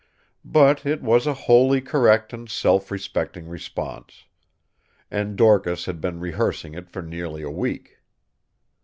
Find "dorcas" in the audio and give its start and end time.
5.35-5.85